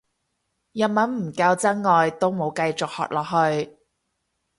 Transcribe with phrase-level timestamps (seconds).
[0.71, 3.23] 日文唔夠真愛都冇繼續學落
[3.63, 3.77] 去